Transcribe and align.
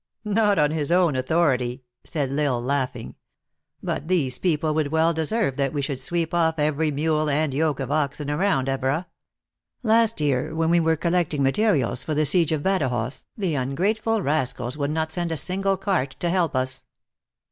"Not 0.25 0.57
on 0.57 0.71
his 0.71 0.91
own 0.91 1.15
authority," 1.15 1.83
said 2.03 2.31
L 2.31 2.39
Isle, 2.55 2.59
laughing." 2.63 3.13
But 3.83 4.07
these 4.07 4.39
people 4.39 4.73
would 4.73 4.87
well 4.87 5.13
deserve 5.13 5.57
that 5.57 5.73
we 5.73 5.83
should 5.83 5.99
sweep 5.99 6.33
off 6.33 6.57
every 6.57 6.89
mule 6.89 7.29
and 7.29 7.53
yoke 7.53 7.79
of 7.79 7.91
oxen 7.91 8.31
around 8.31 8.67
Evora. 8.67 9.05
Last 9.83 10.19
year 10.19 10.55
when 10.55 10.71
we 10.71 10.79
were 10.79 10.95
collecting 10.95 11.43
materials 11.43 12.03
for 12.03 12.15
the 12.15 12.25
siege 12.25 12.51
of 12.51 12.63
Badajoz, 12.63 13.25
the 13.37 13.53
ungrateful 13.53 14.23
rascals 14.23 14.75
would 14.75 14.89
not 14.89 15.11
send 15.11 15.31
a 15.31 15.37
single 15.37 15.77
cart 15.77 16.15
to 16.19 16.31
help 16.31 16.55
us." 16.55 16.83